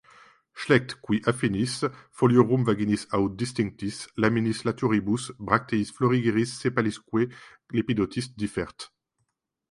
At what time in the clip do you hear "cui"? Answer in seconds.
1.03-1.21